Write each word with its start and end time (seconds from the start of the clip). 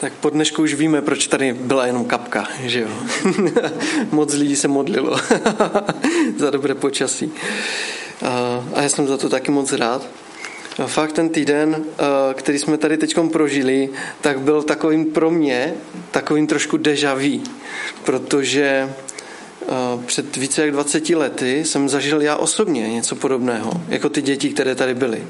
Tak 0.00 0.12
po 0.12 0.30
dnešku 0.30 0.62
už 0.62 0.74
víme, 0.74 1.02
proč 1.02 1.26
tady 1.26 1.52
byla 1.52 1.86
jenom 1.86 2.04
kapka, 2.04 2.48
že 2.62 2.80
jo? 2.80 2.88
Moc 4.10 4.34
lidí 4.34 4.56
se 4.56 4.68
modlilo 4.68 5.16
za 6.38 6.50
dobré 6.50 6.74
počasí. 6.74 7.32
A 8.74 8.82
já 8.82 8.88
jsem 8.88 9.06
za 9.06 9.16
to 9.16 9.28
taky 9.28 9.50
moc 9.50 9.72
rád. 9.72 10.06
A 10.78 10.86
fakt 10.86 11.12
ten 11.12 11.28
týden, 11.28 11.84
který 12.34 12.58
jsme 12.58 12.76
tady 12.78 12.96
teď 12.98 13.16
prožili, 13.32 13.88
tak 14.20 14.40
byl 14.40 14.62
takovým 14.62 15.04
pro 15.04 15.30
mě, 15.30 15.74
takovým 16.10 16.46
trošku 16.46 16.76
deja 16.76 17.14
vu, 17.14 17.42
protože 18.04 18.92
před 20.06 20.36
více 20.36 20.62
jak 20.62 20.72
20 20.72 21.10
lety 21.10 21.64
jsem 21.64 21.88
zažil 21.88 22.22
já 22.22 22.36
osobně 22.36 22.88
něco 22.88 23.16
podobného, 23.16 23.72
jako 23.88 24.08
ty 24.08 24.22
děti, 24.22 24.50
které 24.50 24.74
tady 24.74 24.94
byly. 24.94 25.24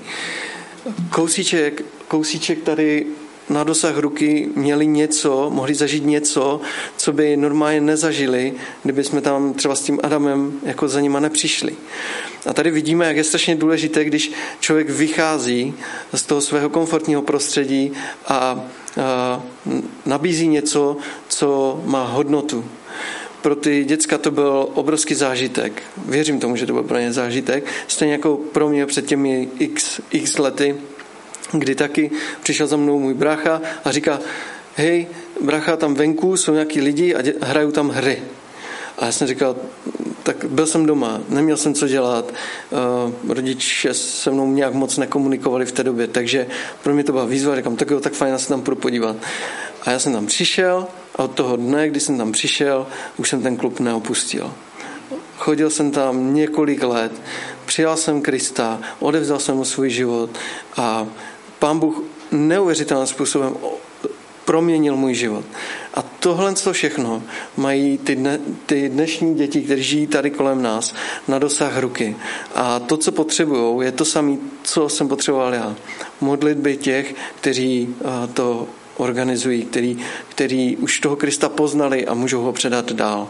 Kousíček, 1.11 1.83
kousíček 2.09 2.63
tady 2.63 3.07
na 3.49 3.65
dosah 3.65 3.99
ruky 3.99 4.49
měli 4.55 4.87
něco, 4.87 5.51
mohli 5.51 5.75
zažít 5.75 6.05
něco, 6.05 6.61
co 6.97 7.13
by 7.13 7.37
normálně 7.37 7.81
nezažili, 7.81 8.55
kdyby 8.83 9.05
jsme 9.05 9.21
tam 9.21 9.55
třeba 9.55 9.75
s 9.75 9.83
tím 9.83 10.01
Adamem 10.03 10.61
jako 10.63 10.89
za 10.89 11.01
nima 11.01 11.21
nepřišli. 11.21 11.77
A 12.47 12.53
tady 12.53 12.71
vidíme, 12.71 13.07
jak 13.07 13.17
je 13.17 13.25
strašně 13.25 13.57
důležité, 13.57 14.05
když 14.05 14.33
člověk 14.61 14.91
vychází 14.91 15.75
z 16.15 16.23
toho 16.23 16.41
svého 16.41 16.69
komfortního 16.69 17.23
prostředí 17.23 17.93
a, 18.27 18.37
a 18.37 19.43
nabízí 20.07 20.49
něco, 20.49 20.97
co 21.29 21.81
má 21.85 22.05
hodnotu. 22.05 22.65
Pro 23.43 23.57
ty 23.57 23.85
děcka 23.85 24.19
to 24.19 24.31
byl 24.31 24.69
obrovský 24.75 25.15
zážitek. 25.15 25.83
Věřím 26.07 26.41
tomu, 26.41 26.57
že 26.57 26.67
to 26.67 26.73
byl 26.73 26.83
pro 26.83 26.99
ně 26.99 27.13
zážitek. 27.13 27.65
Stejně 27.89 28.13
jako 28.13 28.37
pro 28.37 28.69
mě 28.69 28.87
před 28.87 29.07
těmi 29.07 29.49
x, 29.59 30.01
x 30.11 30.39
lety, 30.39 30.77
kdy 31.53 31.75
taky 31.75 32.11
přišel 32.43 32.67
za 32.67 32.77
mnou 32.77 32.99
můj 32.99 33.15
brácha 33.15 33.61
a 33.85 33.93
říká, 33.93 34.21
hej, 34.77 35.07
brácha, 35.41 35.77
tam 35.77 35.95
venku 35.95 36.37
jsou 36.37 36.53
nějaký 36.53 36.81
lidi 36.81 37.15
a 37.15 37.23
dě, 37.23 37.35
hrajou 37.41 37.71
tam 37.71 37.89
hry. 37.89 38.23
A 38.99 39.07
já 39.07 39.13
jsem 39.13 39.29
říkal, 39.29 39.57
tak 40.23 40.45
byl 40.45 40.67
jsem 40.67 40.87
doma, 40.87 41.21
neměl 41.29 41.57
jsem 41.57 41.75
co 41.75 41.89
dělat, 41.89 42.33
uh, 43.25 43.35
rodiče 43.35 43.95
se 43.95 44.31
mnou 44.31 44.53
nějak 44.53 44.75
moc 44.75 44.97
nekomunikovali 44.97 45.67
v 45.67 45.73
té 45.73 45.83
době, 45.83 46.07
takže 46.07 46.47
pro 46.83 46.95
mě 46.95 47.05
to 47.05 47.13
byla 47.13 47.25
výzva, 47.25 47.57
říkám, 47.57 47.77
tak 47.77 47.91
jo, 47.91 48.01
tak 48.01 48.13
fajn, 48.13 48.33
já 48.33 48.39
se 48.39 48.49
tam 48.49 48.63
půjdu 48.63 48.81
podívat. 48.81 49.17
A 49.83 49.91
já 49.91 49.99
jsem 49.99 50.13
tam 50.13 50.27
přišel 50.27 50.87
a 51.15 51.19
od 51.25 51.31
toho 51.31 51.57
dne, 51.57 51.89
kdy 51.89 52.01
jsem 52.01 52.19
tam 52.19 52.33
přišel, 52.33 52.87
už 53.17 53.29
jsem 53.29 53.43
ten 53.43 53.57
klub 53.57 53.81
neopustil. 53.81 54.53
Chodil 55.37 55.71
jsem 55.71 55.91
tam 55.91 56.35
několik 56.35 56.83
let, 56.83 57.13
přijal 57.67 57.97
jsem 57.97 58.23
Krista, 58.23 58.81
odevzal 59.01 59.39
jsem 59.39 59.57
mu 59.57 59.65
svůj 59.65 59.91
život 59.91 60.31
a 60.77 61.07
pán 61.65 61.79
Bůh 61.79 62.03
neuvěřitelným 62.31 63.07
způsobem 63.07 63.57
proměnil 64.45 64.97
můj 64.97 65.15
život. 65.15 65.45
A 65.95 66.03
tohle 66.03 66.55
to 66.55 66.73
všechno 66.73 67.23
mají 67.57 67.99
ty, 67.99 68.17
dne, 68.17 68.39
ty 68.67 68.89
dnešní 68.89 69.35
děti, 69.35 69.63
které 69.63 69.83
žijí 69.83 70.07
tady 70.07 70.31
kolem 70.31 70.63
nás, 70.63 70.95
na 71.29 71.39
dosah 71.39 71.79
ruky. 71.79 72.17
A 72.55 72.79
to, 72.81 72.97
co 72.97 73.13
potřebují, 73.13 73.87
je 73.87 73.93
to 73.93 74.05
samé, 74.05 74.37
co 74.63 74.89
jsem 74.89 75.09
potřeboval 75.09 75.55
já. 75.55 75.75
Modlitby 76.21 76.77
těch, 76.77 77.15
kteří 77.41 77.95
to 78.35 78.69
organizují, 78.97 79.65
který, 79.65 79.99
který 80.29 80.77
už 80.77 81.01
toho 81.01 81.17
Krista 81.17 81.49
poznali 81.49 82.07
a 82.07 82.15
můžou 82.15 82.43
ho 82.43 82.53
předat 82.53 82.93
dál. 82.93 83.29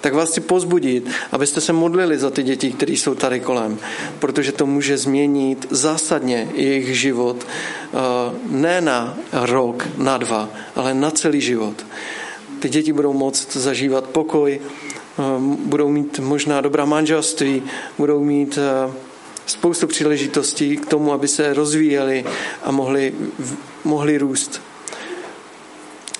Tak 0.00 0.14
vás 0.14 0.30
chci 0.30 0.40
pozbudit, 0.40 1.10
abyste 1.32 1.60
se 1.60 1.72
modlili 1.72 2.18
za 2.18 2.30
ty 2.30 2.42
děti, 2.42 2.72
které 2.72 2.92
jsou 2.92 3.14
tady 3.14 3.40
kolem, 3.40 3.78
protože 4.18 4.52
to 4.52 4.66
může 4.66 4.98
změnit 4.98 5.66
zásadně 5.70 6.48
jejich 6.54 7.00
život 7.00 7.46
eh, 7.46 7.96
ne 8.48 8.80
na 8.80 9.18
rok, 9.32 9.88
na 9.96 10.18
dva, 10.18 10.48
ale 10.76 10.94
na 10.94 11.10
celý 11.10 11.40
život. 11.40 11.86
Ty 12.60 12.68
děti 12.68 12.92
budou 12.92 13.12
moct 13.12 13.56
zažívat 13.56 14.04
pokoj, 14.04 14.60
eh, 14.60 15.22
budou 15.64 15.88
mít 15.88 16.18
možná 16.18 16.60
dobrá 16.60 16.84
manželství, 16.84 17.62
budou 17.98 18.24
mít 18.24 18.58
eh, 18.58 18.92
spoustu 19.46 19.86
příležitostí 19.86 20.76
k 20.76 20.86
tomu, 20.86 21.12
aby 21.12 21.28
se 21.28 21.54
rozvíjeli 21.54 22.24
a 22.62 22.70
mohli, 22.70 23.14
mohli 23.84 24.18
růst 24.18 24.71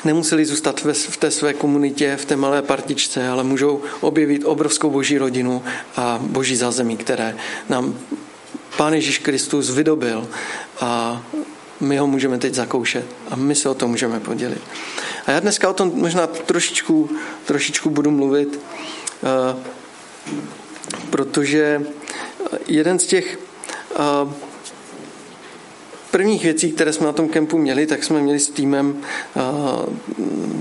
nemuseli 0.04 0.44
zůstat 0.44 0.80
v 0.92 1.16
té 1.16 1.30
své 1.30 1.54
komunitě, 1.54 2.16
v 2.16 2.24
té 2.24 2.36
malé 2.36 2.62
partičce, 2.62 3.28
ale 3.28 3.44
můžou 3.44 3.82
objevit 4.00 4.44
obrovskou 4.44 4.90
boží 4.90 5.18
rodinu 5.18 5.62
a 5.96 6.18
boží 6.22 6.56
zázemí, 6.56 6.96
které 6.96 7.36
nám 7.68 7.98
Pán 8.76 8.94
Ježíš 8.94 9.18
Kristus 9.18 9.70
vydobil 9.70 10.28
a 10.80 11.22
my 11.80 11.98
ho 11.98 12.06
můžeme 12.06 12.38
teď 12.38 12.54
zakoušet 12.54 13.04
a 13.30 13.36
my 13.36 13.54
se 13.54 13.68
o 13.68 13.74
tom 13.74 13.90
můžeme 13.90 14.20
podělit. 14.20 14.60
A 15.26 15.30
já 15.30 15.40
dneska 15.40 15.70
o 15.70 15.72
tom 15.72 15.92
možná 15.94 16.26
trošičku, 16.26 17.10
trošičku 17.44 17.90
budu 17.90 18.10
mluvit, 18.10 18.60
eh, 19.22 19.56
protože 21.10 21.82
jeden 22.66 22.98
z 22.98 23.06
těch 23.06 23.38
eh, 23.94 24.51
prvních 26.12 26.44
věcí, 26.44 26.72
které 26.72 26.92
jsme 26.92 27.06
na 27.06 27.12
tom 27.12 27.28
kempu 27.28 27.58
měli, 27.58 27.86
tak 27.86 28.04
jsme 28.04 28.20
měli 28.20 28.38
s 28.38 28.48
týmem 28.48 29.00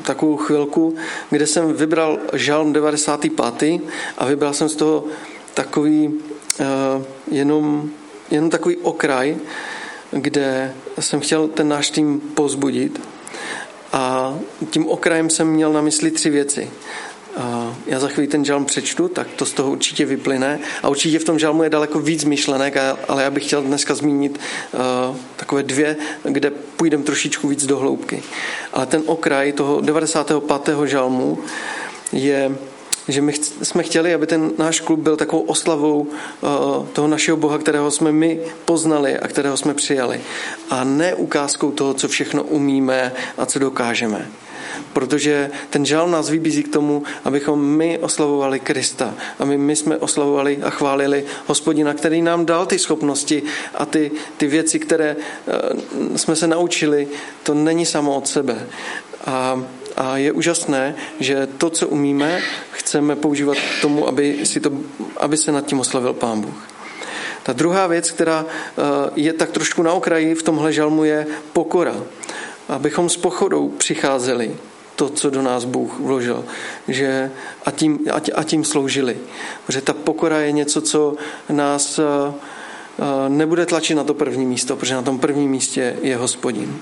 takovou 0.04 0.38
chvilku, 0.38 0.96
kde 1.30 1.48
jsem 1.48 1.74
vybral 1.74 2.20
žalm 2.34 2.74
95. 2.74 3.82
a 4.18 4.26
vybral 4.26 4.54
jsem 4.54 4.70
z 4.70 4.76
toho 4.76 5.04
takový 5.54 6.14
jenom, 7.32 7.90
jenom 8.32 8.50
takový 8.50 8.78
okraj, 8.78 9.38
kde 10.12 10.74
jsem 11.00 11.20
chtěl 11.20 11.48
ten 11.48 11.68
náš 11.68 11.90
tým 11.90 12.20
pozbudit 12.20 13.02
a 13.94 14.36
tím 14.70 14.88
okrajem 14.88 15.30
jsem 15.30 15.48
měl 15.48 15.74
na 15.74 15.82
mysli 15.82 16.12
tři 16.12 16.30
věci 16.30 16.72
já 17.86 18.00
za 18.00 18.08
chvíli 18.08 18.28
ten 18.28 18.46
žalm 18.46 18.66
přečtu, 18.66 19.08
tak 19.08 19.28
to 19.36 19.46
z 19.46 19.54
toho 19.54 19.72
určitě 19.72 20.06
vyplyne. 20.06 20.60
A 20.84 20.90
určitě 20.90 21.20
v 21.20 21.24
tom 21.24 21.40
žalmu 21.40 21.64
je 21.64 21.70
daleko 21.70 22.00
víc 22.00 22.24
myšlenek, 22.24 22.78
ale 23.08 23.24
já 23.24 23.32
bych 23.32 23.46
chtěl 23.46 23.62
dneska 23.62 23.96
zmínit 23.96 24.40
uh, 25.10 25.16
takové 25.36 25.64
dvě, 25.64 25.96
kde 26.24 26.52
půjdeme 26.52 27.04
trošičku 27.04 27.48
víc 27.48 27.66
do 27.66 27.78
hloubky. 27.78 28.24
Ale 28.74 28.86
ten 28.86 29.04
okraj 29.06 29.52
toho 29.52 29.82
95. 29.82 30.78
žalmu 30.86 31.40
je 32.12 32.56
že 33.08 33.22
my 33.22 33.34
jsme 33.62 33.84
chtěli, 33.84 34.14
aby 34.14 34.28
ten 34.28 34.52
náš 34.58 34.80
klub 34.80 35.00
byl 35.00 35.18
takovou 35.18 35.42
oslavou 35.42 36.00
uh, 36.02 36.86
toho 36.94 37.08
našeho 37.08 37.38
Boha, 37.38 37.58
kterého 37.58 37.92
jsme 37.92 38.12
my 38.12 38.40
poznali 38.66 39.20
a 39.20 39.28
kterého 39.28 39.58
jsme 39.58 39.74
přijali. 39.74 40.22
A 40.70 40.84
ne 40.84 41.16
ukázkou 41.16 41.72
toho, 41.72 41.94
co 41.94 42.08
všechno 42.08 42.44
umíme 42.44 43.14
a 43.38 43.46
co 43.46 43.60
dokážeme 43.60 44.28
protože 44.94 45.52
ten 45.70 45.86
žal 45.86 46.10
nás 46.10 46.30
vybízí 46.30 46.64
k 46.64 46.74
tomu, 46.74 47.04
abychom 47.24 47.66
my 47.66 48.00
oslavovali 48.00 48.60
Krista, 48.60 49.14
aby 49.40 49.58
my 49.58 49.76
jsme 49.76 49.98
oslavovali 49.98 50.60
a 50.64 50.70
chválili 50.70 51.26
hospodina, 51.48 51.94
který 51.94 52.22
nám 52.22 52.46
dal 52.46 52.66
ty 52.66 52.80
schopnosti 52.80 53.44
a 53.76 53.86
ty, 53.86 54.12
ty 54.38 54.48
věci, 54.48 54.80
které 54.80 55.16
eh, 55.16 56.18
jsme 56.18 56.36
se 56.36 56.48
naučili, 56.48 57.08
to 57.44 57.54
není 57.54 57.86
samo 57.86 58.16
od 58.16 58.28
sebe. 58.28 58.68
A 59.26 59.64
a 59.98 60.18
je 60.18 60.32
úžasné, 60.32 60.96
že 61.20 61.48
to, 61.58 61.70
co 61.70 61.88
umíme, 61.88 62.42
chceme 62.72 63.16
používat 63.16 63.58
k 63.58 63.82
tomu, 63.82 64.08
aby, 64.08 64.46
si 64.46 64.60
to, 64.60 64.72
aby 65.18 65.38
se 65.38 65.52
nad 65.52 65.66
tím 65.66 65.80
oslavil 65.80 66.14
Pán 66.14 66.42
Bůh. 66.42 66.68
Ta 67.44 67.54
druhá 67.54 67.88
věc, 67.88 68.12
která 68.12 68.46
eh, 68.46 68.82
je 69.16 69.34
tak 69.34 69.52
trošku 69.52 69.84
na 69.84 69.94
okraji 69.94 70.36
v 70.36 70.44
tomhle 70.44 70.74
žalmu, 70.74 71.04
je 71.04 71.28
pokora. 71.54 71.96
Abychom 72.72 73.10
s 73.10 73.18
pochodou 73.18 73.70
přicházeli 73.70 74.56
to, 74.96 75.10
co 75.10 75.30
do 75.30 75.42
nás 75.42 75.66
Bůh 75.66 76.00
vložil. 76.00 76.46
Že 76.88 77.32
a, 77.66 77.72
tím, 77.72 78.00
a 78.36 78.44
tím 78.44 78.64
sloužili. 78.64 79.18
Protože 79.66 79.82
ta 79.82 79.94
pokora 79.94 80.40
je 80.40 80.52
něco, 80.52 80.82
co 80.82 81.16
nás 81.50 82.00
eh, 82.00 82.04
eh, 82.04 83.30
nebude 83.30 83.66
tlačit 83.66 83.96
na 83.96 84.04
to 84.04 84.14
první 84.14 84.46
místo, 84.46 84.76
protože 84.76 84.96
na 84.96 85.02
tom 85.02 85.20
prvním 85.20 85.52
místě 85.52 85.96
je 86.02 86.18
hospodin. 86.18 86.78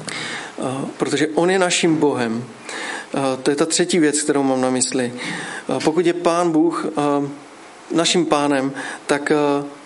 Eh, 0.00 0.62
protože 0.96 1.28
on 1.34 1.50
je 1.50 1.58
naším 1.58 1.96
Bohem. 1.96 2.44
To 3.42 3.50
je 3.50 3.56
ta 3.56 3.66
třetí 3.66 3.98
věc, 3.98 4.22
kterou 4.22 4.42
mám 4.42 4.60
na 4.60 4.70
mysli. 4.70 5.12
Pokud 5.84 6.06
je 6.06 6.12
Pán 6.12 6.52
Bůh 6.52 6.86
naším 7.90 8.26
pánem, 8.26 8.72
tak 9.06 9.32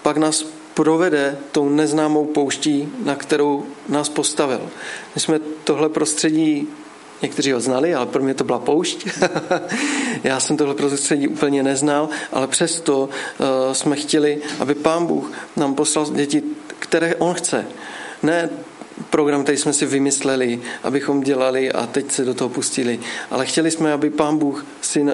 pak 0.02 0.16
nás 0.16 0.46
provede 0.76 1.38
tou 1.52 1.68
neznámou 1.68 2.24
pouští, 2.24 2.88
na 3.04 3.14
kterou 3.14 3.64
nás 3.88 4.08
postavil. 4.08 4.68
My 5.14 5.20
jsme 5.20 5.38
tohle 5.64 5.88
prostředí 5.88 6.68
Někteří 7.22 7.52
ho 7.52 7.60
znali, 7.60 7.94
ale 7.94 8.06
pro 8.06 8.22
mě 8.22 8.34
to 8.34 8.44
byla 8.44 8.58
poušť. 8.58 9.08
Já 10.24 10.40
jsem 10.40 10.56
tohle 10.56 10.74
prostředí 10.74 11.28
úplně 11.28 11.62
neznal, 11.62 12.08
ale 12.32 12.46
přesto 12.46 13.08
uh, 13.08 13.72
jsme 13.72 13.96
chtěli, 13.96 14.42
aby 14.60 14.74
Pán 14.74 15.06
Bůh 15.06 15.32
nám 15.56 15.74
poslal 15.74 16.06
děti, 16.12 16.42
které 16.78 17.14
On 17.14 17.34
chce. 17.34 17.66
Ne 18.22 18.50
program, 19.10 19.42
který 19.42 19.58
jsme 19.58 19.72
si 19.72 19.86
vymysleli, 19.86 20.60
abychom 20.82 21.20
dělali 21.20 21.72
a 21.72 21.86
teď 21.86 22.12
se 22.12 22.24
do 22.24 22.34
toho 22.34 22.48
pustili, 22.48 23.00
ale 23.30 23.46
chtěli 23.46 23.70
jsme, 23.70 23.92
aby 23.92 24.10
Pán 24.10 24.38
Bůh 24.38 24.66
si 24.80 25.06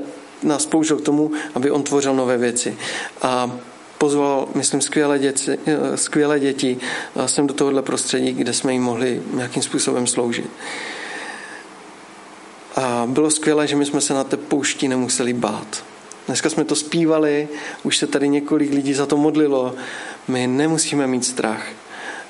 nás 0.43 0.67
použil 0.67 0.97
k 0.97 1.05
tomu, 1.05 1.31
aby 1.55 1.71
On 1.71 1.83
tvořil 1.83 2.15
nové 2.15 2.39
věci. 2.39 2.77
A 3.23 3.59
pozval, 4.03 4.49
myslím, 4.55 4.81
skvělé 4.81 5.19
děti, 5.19 5.59
eh, 5.67 5.97
skvělé 5.97 6.41
děti 6.41 6.79
sem 7.27 7.47
do 7.47 7.55
tohohle 7.55 7.83
prostředí, 7.83 8.33
kde 8.33 8.53
jsme 8.53 8.73
jim 8.73 8.83
mohli 8.83 9.23
nějakým 9.33 9.63
způsobem 9.63 10.07
sloužit. 10.07 10.51
A 12.77 13.07
bylo 13.07 13.31
skvělé, 13.31 13.67
že 13.67 13.77
my 13.77 13.87
jsme 13.87 14.01
se 14.01 14.15
na 14.15 14.25
té 14.25 14.37
poušti 14.37 14.89
nemuseli 14.89 15.33
bát. 15.33 15.85
Dneska 16.27 16.51
jsme 16.51 16.65
to 16.65 16.75
zpívali, 16.75 17.49
už 17.83 17.97
se 17.97 18.07
tady 18.07 18.29
několik 18.29 18.73
lidí 18.73 18.95
za 18.95 19.07
to 19.07 19.17
modlilo. 19.17 19.75
My 20.29 20.47
nemusíme 20.47 21.07
mít 21.07 21.25
strach. 21.25 21.67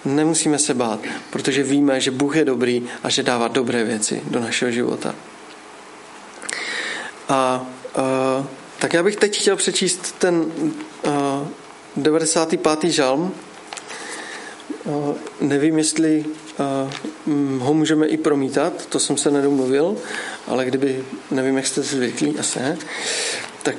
Nemusíme 0.05 0.59
se 0.59 0.75
bát, 0.75 1.01
protože 1.31 1.63
víme, 1.63 2.01
že 2.01 2.11
Bůh 2.11 2.37
je 2.37 2.45
dobrý 2.45 2.85
a 3.03 3.09
že 3.09 3.23
dává 3.23 3.49
dobré 3.49 3.85
věci 3.85 4.23
do 4.31 4.41
našeho 4.41 4.71
života. 4.71 5.15
A, 7.29 7.67
a 7.97 8.47
tak 8.79 8.93
já 8.93 9.03
bych 9.03 9.17
teď 9.17 9.41
chtěl 9.41 9.57
přečíst 9.57 10.15
ten 10.19 10.53
a, 11.09 11.62
95. 11.97 12.85
žalm. 12.85 13.35
A, 14.87 15.15
nevím, 15.41 15.79
jestli 15.79 16.25
a, 16.59 16.91
ho 17.59 17.75
můžeme 17.75 18.07
i 18.07 18.17
promítat, 18.17 18.87
to 18.87 18.99
jsem 18.99 19.17
se 19.17 19.31
nedomluvil, 19.31 19.97
ale 20.47 20.65
kdyby, 20.65 21.05
nevím, 21.31 21.57
jak 21.57 21.67
jste 21.67 21.83
zvyklí, 21.83 22.39
asi 22.39 22.59
ne, 22.59 22.79
tak 23.63 23.77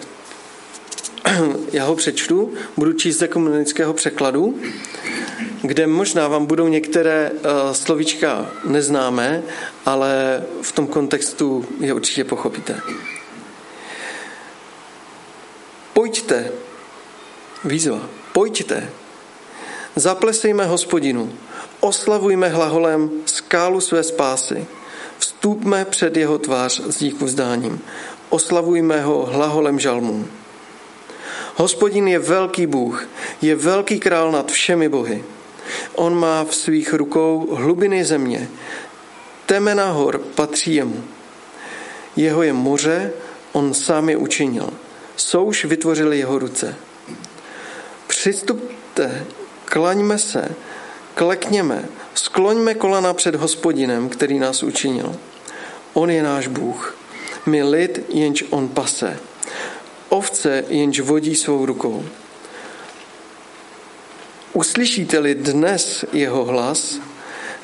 já 1.73 1.85
ho 1.85 1.95
přečtu, 1.95 2.53
budu 2.77 2.93
číst 2.93 3.17
z 3.17 3.27
komunického 3.27 3.93
překladu 3.93 4.59
kde 5.63 5.87
možná 5.87 6.27
vám 6.27 6.45
budou 6.45 6.67
některé 6.67 7.31
uh, 7.31 7.71
slovíčka 7.71 8.51
neznámé, 8.65 9.43
ale 9.85 10.43
v 10.61 10.71
tom 10.71 10.87
kontextu 10.87 11.65
je 11.79 11.93
určitě 11.93 12.23
pochopíte. 12.23 12.79
Pojďte, 15.93 16.51
výzva, 17.65 18.09
pojďte, 18.31 18.89
zaplesejme 19.95 20.65
hospodinu, 20.65 21.33
oslavujme 21.79 22.49
hlaholem 22.49 23.11
skálu 23.25 23.81
své 23.81 24.03
spásy, 24.03 24.65
vstupme 25.17 25.85
před 25.85 26.17
jeho 26.17 26.37
tvář 26.37 26.81
s 26.87 26.97
díku 26.97 27.25
vzdáním, 27.25 27.81
oslavujme 28.29 29.01
ho 29.01 29.25
hlaholem 29.25 29.79
žalmů. 29.79 30.27
Hospodin 31.55 32.07
je 32.07 32.19
velký 32.19 32.67
Bůh, 32.67 33.07
je 33.41 33.55
velký 33.55 33.99
král 33.99 34.31
nad 34.31 34.51
všemi 34.51 34.89
bohy. 34.89 35.23
On 35.95 36.19
má 36.19 36.43
v 36.43 36.55
svých 36.55 36.93
rukou 36.93 37.55
hlubiny 37.55 38.05
země. 38.05 38.49
Temena 39.45 39.91
hor 39.91 40.17
patří 40.17 40.75
jemu. 40.75 41.03
Jeho 42.15 42.43
je 42.43 42.53
moře, 42.53 43.11
on 43.51 43.73
sám 43.73 44.09
je 44.09 44.17
učinil. 44.17 44.69
Souš 45.15 45.65
vytvořili 45.65 46.17
jeho 46.17 46.39
ruce. 46.39 46.75
Přistupte, 48.23 49.25
klaňme 49.65 50.17
se, 50.17 50.49
klekněme, 51.13 51.85
skloňme 52.13 52.73
kolana 52.73 53.13
před 53.13 53.35
hospodinem, 53.35 54.09
který 54.09 54.39
nás 54.39 54.63
učinil. 54.63 55.15
On 55.93 56.09
je 56.09 56.23
náš 56.23 56.47
Bůh. 56.47 56.97
My 57.45 57.63
lid, 57.63 58.05
jenž 58.09 58.43
on 58.49 58.67
pase. 58.67 59.19
Ovce, 60.09 60.63
jenž 60.67 60.99
vodí 60.99 61.35
svou 61.35 61.65
rukou. 61.65 62.05
Uslyšíte-li 64.53 65.35
dnes 65.35 66.05
jeho 66.13 66.45
hlas, 66.45 66.99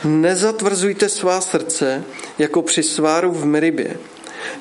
nezatvrzujte 0.04 1.10
svá 1.10 1.42
srdce 1.42 2.04
jako 2.40 2.62
při 2.62 2.84
sváru 2.84 3.32
v 3.32 3.46
Meribě, 3.46 3.98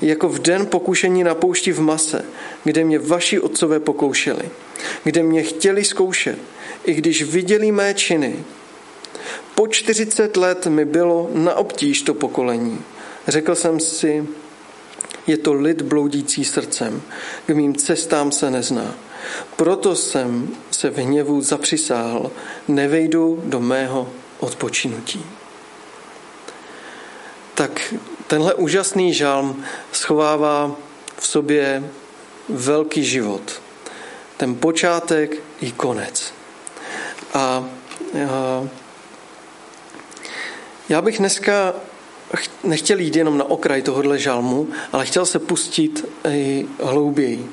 jako 0.02 0.28
v 0.28 0.38
den 0.38 0.66
pokušení 0.66 1.24
na 1.24 1.34
poušti 1.34 1.72
v 1.72 1.80
Mase, 1.80 2.24
kde 2.64 2.84
mě 2.84 2.98
vaši 2.98 3.40
otcové 3.40 3.80
pokoušeli, 3.80 4.50
kde 5.04 5.22
mě 5.22 5.42
chtěli 5.42 5.84
zkoušet, 5.84 6.38
i 6.84 6.94
když 6.94 7.22
viděli 7.22 7.72
mé 7.72 7.94
činy. 7.94 8.44
Po 9.54 9.68
40 9.68 10.36
let 10.36 10.66
mi 10.66 10.84
bylo 10.84 11.30
na 11.34 11.54
obtíž 11.54 12.02
to 12.02 12.14
pokolení. 12.14 12.80
Řekl 13.28 13.54
jsem 13.54 13.80
si, 13.80 14.26
je 15.26 15.36
to 15.36 15.54
lid 15.54 15.82
bloudící 15.82 16.44
srdcem, 16.44 17.02
k 17.46 17.50
mým 17.50 17.74
cestám 17.74 18.32
se 18.32 18.50
nezná. 18.50 18.94
Proto 19.56 19.96
jsem 19.96 20.48
se 20.70 20.90
v 20.90 20.98
hněvu 20.98 21.40
zapřisáhl, 21.40 22.30
nevejdu 22.68 23.42
do 23.44 23.60
mého 23.60 24.12
odpočinutí. 24.40 25.24
Tak 27.54 27.94
tenhle 28.26 28.54
úžasný 28.54 29.14
žalm 29.14 29.64
schovává 29.92 30.76
v 31.16 31.26
sobě 31.26 31.90
velký 32.48 33.04
život. 33.04 33.60
Ten 34.38 34.54
počátek 34.54 35.36
i 35.60 35.72
konec. 35.72 36.34
A 37.34 37.64
já 40.88 41.02
bych 41.02 41.18
dneska 41.18 41.74
nechtěl 42.64 42.98
jít 42.98 43.16
jenom 43.16 43.38
na 43.38 43.44
okraj 43.44 43.82
tohohle 43.82 44.18
žalmu, 44.18 44.68
ale 44.92 45.06
chtěl 45.06 45.26
se 45.26 45.38
pustit 45.38 46.08
i 46.30 46.66
hlouběji. 46.82 47.50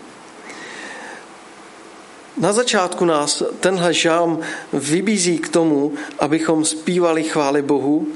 Na 2.38 2.54
začátku 2.54 3.06
nás 3.06 3.44
tenhle 3.60 3.94
žálm 3.94 4.40
vybízí 4.74 5.38
k 5.38 5.50
tomu, 5.50 5.94
abychom 6.20 6.66
zpívali 6.66 7.24
chvály 7.24 7.62
Bohu, 7.62 8.08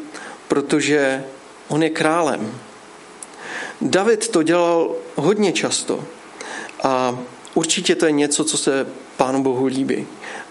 protože 0.47 1.23
on 1.67 1.83
je 1.83 1.89
králem. 1.89 2.59
David 3.81 4.27
to 4.27 4.43
dělal 4.43 4.95
hodně 5.15 5.53
často 5.53 6.03
a 6.83 7.19
určitě 7.59 7.95
to 7.95 8.05
je 8.05 8.11
něco, 8.11 8.43
co 8.43 8.57
se 8.57 8.87
Pánu 9.17 9.43
Bohu 9.43 9.65
líbí. 9.65 10.07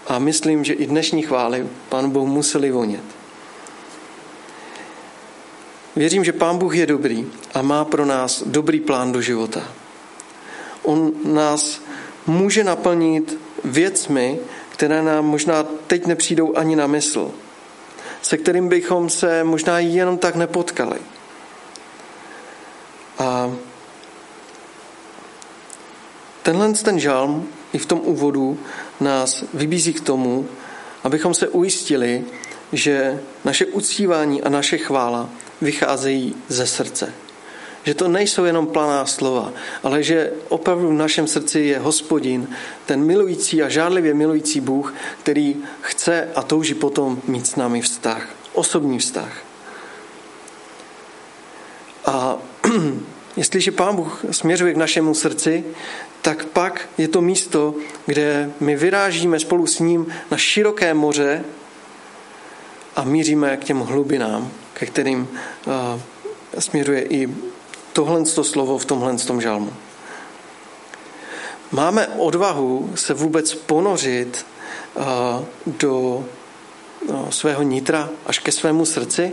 A 0.07 0.19
myslím, 0.19 0.63
že 0.63 0.73
i 0.73 0.85
dnešní 0.85 1.21
chvály 1.21 1.67
Pánu 1.89 2.09
Bohu 2.09 2.27
museli 2.27 2.71
vonět. 2.71 3.03
Věřím, 5.95 6.23
že 6.23 6.33
Pán 6.33 6.57
Bůh 6.57 6.75
je 6.75 6.85
dobrý 6.85 7.25
a 7.53 7.61
má 7.61 7.85
pro 7.85 8.05
nás 8.05 8.43
dobrý 8.45 8.79
plán 8.79 9.11
do 9.11 9.21
života. 9.21 9.61
On 10.83 11.11
nás 11.23 11.81
může 12.27 12.63
naplnit 12.63 13.37
věcmi, 13.65 14.39
které 14.69 15.01
nám 15.01 15.25
možná 15.25 15.63
teď 15.63 16.05
nepřijdou 16.05 16.57
ani 16.57 16.75
na 16.75 16.87
mysl, 16.87 17.31
se 18.21 18.37
kterým 18.37 18.69
bychom 18.69 19.09
se 19.09 19.43
možná 19.43 19.79
jenom 19.79 20.17
tak 20.17 20.35
nepotkali. 20.35 20.99
A 23.17 23.51
tenhle 26.49 26.73
ten 26.73 26.99
žalm 26.99 27.47
i 27.73 27.77
v 27.77 27.85
tom 27.85 28.01
úvodu 28.03 28.59
nás 28.99 29.43
vybízí 29.53 29.93
k 29.93 30.01
tomu, 30.01 30.47
abychom 31.03 31.33
se 31.33 31.47
ujistili, 31.47 32.23
že 32.73 33.19
naše 33.45 33.65
uctívání 33.65 34.41
a 34.41 34.49
naše 34.49 34.77
chvála 34.77 35.29
vycházejí 35.61 36.35
ze 36.47 36.67
srdce. 36.67 37.13
Že 37.83 37.93
to 37.93 38.07
nejsou 38.07 38.43
jenom 38.43 38.67
planá 38.67 39.05
slova, 39.05 39.53
ale 39.83 40.03
že 40.03 40.31
opravdu 40.49 40.89
v 40.89 40.93
našem 40.93 41.27
srdci 41.27 41.59
je 41.59 41.79
hospodin, 41.79 42.47
ten 42.85 43.03
milující 43.03 43.63
a 43.63 43.69
žádlivě 43.69 44.13
milující 44.13 44.59
Bůh, 44.59 44.93
který 45.21 45.55
chce 45.81 46.27
a 46.35 46.41
touží 46.41 46.73
potom 46.73 47.21
mít 47.27 47.47
s 47.47 47.55
námi 47.55 47.81
vztah, 47.81 48.29
osobní 48.53 48.99
vztah. 48.99 49.37
A 52.05 52.37
jestliže 53.39 53.71
Pán 53.71 53.95
Bůh 53.95 54.25
směřuje 54.31 54.73
k 54.73 54.77
našemu 54.77 55.13
srdci, 55.13 55.63
tak 56.21 56.45
pak 56.45 56.89
je 56.97 57.07
to 57.07 57.21
místo, 57.21 57.75
kde 58.05 58.51
my 58.59 58.75
vyrážíme 58.75 59.39
spolu 59.39 59.67
s 59.67 59.79
ním 59.79 60.07
na 60.31 60.37
široké 60.37 60.93
moře 60.93 61.43
a 62.95 63.03
míříme 63.03 63.57
k 63.57 63.63
těm 63.63 63.79
hlubinám, 63.79 64.51
ke 64.73 64.85
kterým 64.85 65.27
směřuje 66.59 67.01
i 67.01 67.29
tohle 67.93 68.25
slovo 68.25 68.77
v 68.77 68.85
tomhle 68.85 69.17
tom 69.17 69.41
žalmu. 69.41 69.73
Máme 71.71 72.07
odvahu 72.07 72.91
se 72.95 73.13
vůbec 73.13 73.53
ponořit 73.55 74.45
do 75.67 76.25
svého 77.29 77.63
nitra 77.63 78.09
až 78.25 78.39
ke 78.39 78.51
svému 78.51 78.85
srdci? 78.85 79.31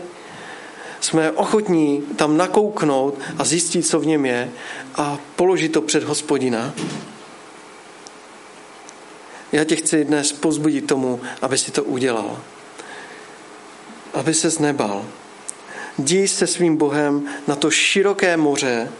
Jsme 1.06 1.32
ochotní 1.32 2.02
tam 2.16 2.36
nakouknout 2.36 3.18
a 3.38 3.44
zjistit, 3.44 3.82
co 3.82 4.00
v 4.00 4.06
něm 4.06 4.26
je 4.26 4.50
a 4.94 5.18
položit 5.36 5.68
to 5.68 5.82
před 5.82 6.04
hospodina? 6.04 6.74
Já 9.52 9.64
tě 9.64 9.76
chci 9.76 10.04
dnes 10.04 10.32
pozbudit 10.32 10.86
tomu, 10.86 11.20
aby 11.42 11.58
si 11.58 11.70
to 11.70 11.84
udělal. 11.84 12.38
Aby 14.14 14.34
se 14.34 14.62
nebal. 14.62 15.04
Jdi 15.98 16.28
se 16.28 16.46
svým 16.46 16.76
Bohem 16.76 17.28
na 17.46 17.56
to 17.56 17.70
široké 17.70 18.36
moře 18.36 18.92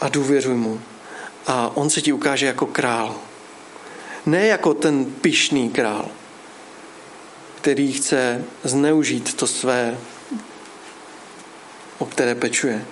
a 0.00 0.08
důvěřuj 0.08 0.54
mu. 0.54 0.80
A 1.46 1.76
on 1.76 1.90
se 1.90 2.00
ti 2.00 2.12
ukáže 2.12 2.46
jako 2.46 2.66
král. 2.66 3.14
Ne 4.26 4.46
jako 4.46 4.74
ten 4.74 5.04
pišný 5.04 5.70
král, 5.70 6.08
který 7.60 7.92
chce 7.92 8.44
zneužít 8.64 9.34
to 9.34 9.46
své, 9.46 9.98
o 12.02 12.06
které 12.06 12.34
pečuje, 12.34 12.84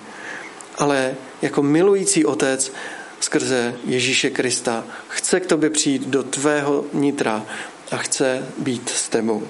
ale 0.77 1.15
jako 1.41 1.63
milující 1.63 2.25
otec 2.25 2.71
skrze 3.19 3.73
Ježíše 3.83 4.29
Krista 4.29 4.83
chce 5.07 5.39
k 5.39 5.45
tobě 5.45 5.69
přijít 5.69 6.07
do 6.07 6.23
tvého 6.23 6.85
nitra 6.93 7.45
a 7.91 7.97
chce 7.97 8.47
být 8.57 8.89
s 8.89 9.09
tebou. 9.09 9.47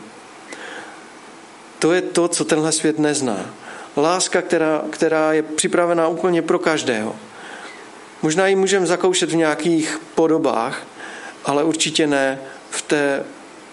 To 1.79 1.93
je 1.93 2.01
to, 2.01 2.27
co 2.27 2.45
tenhle 2.45 2.71
svět 2.71 2.99
nezná. 2.99 3.53
láska, 3.97 4.41
která, 4.41 4.81
která 4.89 5.33
je 5.33 5.43
připravená 5.43 6.07
úplně 6.07 6.41
pro 6.41 6.59
každého. 6.59 7.15
Možná 8.21 8.47
ji 8.47 8.55
můžeme 8.55 8.85
zakoušet 8.85 9.31
v 9.31 9.35
nějakých 9.35 9.99
podobách, 10.15 10.87
ale 11.45 11.63
určitě 11.63 12.07
ne 12.07 12.39
v 12.69 12.81
té 12.81 13.23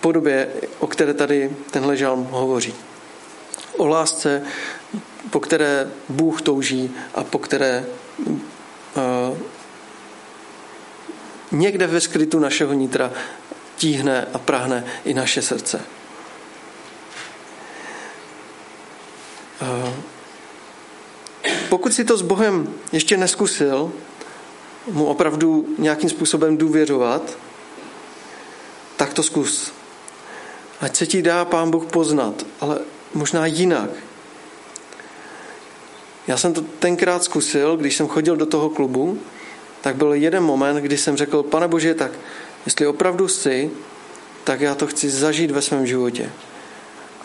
podobě, 0.01 0.49
o 0.79 0.87
které 0.87 1.15
tady 1.15 1.51
tenhle 1.71 1.97
žalm 1.97 2.29
hovoří. 2.31 2.75
O 3.77 3.87
lásce, 3.87 4.43
po 5.31 5.41
které 5.41 5.91
Bůh 6.09 6.43
touží 6.43 6.91
a 7.15 7.25
po 7.25 7.39
které 7.39 7.87
uh, 8.97 9.39
někde 11.53 11.87
ve 11.87 12.01
skrytu 12.01 12.39
našeho 12.39 12.73
nitra 12.73 13.13
tíhne 13.77 14.27
a 14.33 14.39
prahne 14.39 14.85
i 15.05 15.15
naše 15.15 15.43
srdce. 15.43 15.81
Uh, 19.63 19.95
pokud 21.69 21.93
si 21.93 22.05
to 22.05 22.17
s 22.17 22.23
Bohem 22.23 22.75
ještě 22.93 23.17
neskusil, 23.17 23.93
mu 24.91 25.07
opravdu 25.07 25.67
nějakým 25.79 26.11
způsobem 26.11 26.57
důvěřovat, 26.57 27.39
tak 28.97 29.15
to 29.15 29.23
zkus. 29.23 29.73
Ať 30.81 30.97
se 30.97 31.07
ti 31.07 31.23
dá 31.23 31.45
Pán 31.45 31.71
Bůh 31.71 31.87
poznat, 31.87 32.47
ale 32.61 32.79
možná 33.15 33.47
jinak. 33.47 33.91
Já 36.29 36.37
jsem 36.37 36.53
to 36.53 36.63
tenkrát 36.63 37.25
zkusil, 37.25 37.77
když 37.77 37.97
jsem 37.97 38.09
chodil 38.09 38.37
do 38.37 38.47
toho 38.47 38.71
klubu, 38.71 39.19
tak 39.81 39.97
byl 39.97 40.13
jeden 40.13 40.43
moment, 40.43 40.77
kdy 40.77 40.99
jsem 40.99 41.17
řekl, 41.17 41.43
pane 41.43 41.69
Bože, 41.69 41.95
tak 41.95 42.13
jestli 42.67 42.87
opravdu 42.87 43.29
jsi, 43.29 43.71
tak 44.45 44.61
já 44.61 44.75
to 44.75 44.87
chci 44.87 45.11
zažít 45.11 45.51
ve 45.51 45.63
svém 45.63 45.87
životě. 45.87 46.31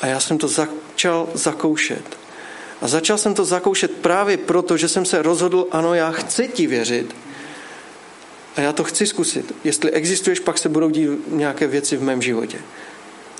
A 0.01 0.07
já 0.07 0.19
jsem 0.19 0.37
to 0.37 0.47
začal 0.47 1.29
zakoušet. 1.33 2.17
A 2.81 2.87
začal 2.87 3.17
jsem 3.17 3.33
to 3.33 3.45
zakoušet 3.45 3.91
právě 3.91 4.37
proto, 4.37 4.77
že 4.77 4.87
jsem 4.87 5.05
se 5.05 5.21
rozhodl, 5.21 5.67
ano, 5.71 5.93
já 5.93 6.11
chci 6.11 6.47
ti 6.47 6.67
věřit. 6.67 7.15
A 8.55 8.61
já 8.61 8.73
to 8.73 8.83
chci 8.83 9.07
zkusit. 9.07 9.55
Jestli 9.63 9.91
existuješ, 9.91 10.39
pak 10.39 10.57
se 10.57 10.69
budou 10.69 10.89
dít 10.89 11.09
nějaké 11.27 11.67
věci 11.67 11.97
v 11.97 12.03
mém 12.03 12.21
životě. 12.21 12.57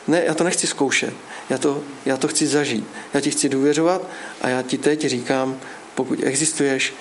Ne, 0.08 0.24
já 0.26 0.34
to 0.34 0.44
nechci 0.44 0.68
zkoušet. 0.68 1.14
Já 1.50 1.58
to, 1.58 1.84
já 2.06 2.18
to 2.18 2.28
chci 2.28 2.48
zažít. 2.48 2.88
Já 3.14 3.22
ti 3.22 3.32
chci 3.32 3.50
důvěřovat 3.50 4.02
a 4.42 4.50
já 4.50 4.62
ti 4.62 4.78
teď 4.78 5.06
říkám, 5.06 5.58
pokud 5.96 6.20
existuješ, 6.24 6.94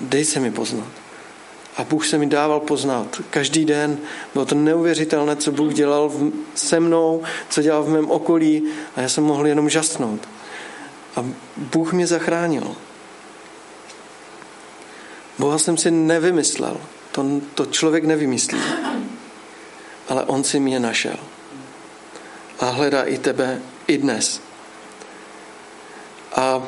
dej 0.00 0.24
se 0.24 0.40
mi 0.40 0.50
poznat. 0.50 0.88
A 1.76 1.84
Bůh 1.84 2.06
se 2.06 2.18
mi 2.18 2.26
dával 2.26 2.60
poznat. 2.60 3.20
Každý 3.30 3.64
den 3.64 3.98
bylo 4.32 4.46
to 4.46 4.54
neuvěřitelné, 4.54 5.36
co 5.36 5.52
Bůh 5.52 5.74
dělal 5.74 6.12
se 6.54 6.80
mnou, 6.80 7.22
co 7.48 7.62
dělal 7.62 7.82
v 7.82 7.88
mém 7.88 8.10
okolí 8.10 8.62
a 8.96 9.00
já 9.00 9.08
jsem 9.08 9.24
mohl 9.24 9.46
jenom 9.46 9.70
žasnout. 9.70 10.28
A 11.16 11.24
Bůh 11.56 11.92
mě 11.92 12.06
zachránil. 12.06 12.76
Boha 15.38 15.58
jsem 15.58 15.76
si 15.76 15.90
nevymyslel. 15.90 16.76
To, 17.12 17.24
to 17.54 17.66
člověk 17.66 18.04
nevymyslí. 18.04 18.60
Ale 20.08 20.24
on 20.24 20.44
si 20.44 20.60
mě 20.60 20.80
našel. 20.80 21.16
A 22.60 22.70
hledá 22.70 23.02
i 23.02 23.18
tebe 23.18 23.62
i 23.86 23.98
dnes. 23.98 24.40
A 26.32 26.62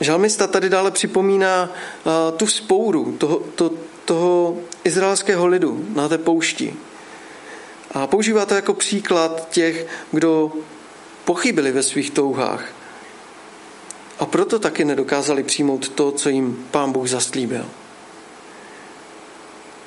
žalmista 0.00 0.46
tady 0.46 0.68
dále 0.68 0.90
připomíná 0.90 1.70
tu 2.36 2.46
spouru 2.46 3.12
toho, 3.12 3.42
to, 3.54 3.70
toho 4.04 4.56
izraelského 4.84 5.46
lidu 5.46 5.86
na 5.94 6.08
té 6.08 6.18
poušti. 6.18 6.74
A 7.90 8.06
používá 8.06 8.46
to 8.46 8.54
jako 8.54 8.74
příklad 8.74 9.48
těch, 9.50 9.86
kdo 10.12 10.52
pochybili 11.24 11.72
ve 11.72 11.82
svých 11.82 12.10
touhách. 12.10 12.64
A 14.18 14.26
proto 14.26 14.58
taky 14.58 14.84
nedokázali 14.84 15.42
přijmout 15.42 15.88
to, 15.88 16.12
co 16.12 16.28
jim 16.28 16.66
pán 16.70 16.92
Bůh 16.92 17.08
zaslíbil 17.08 17.66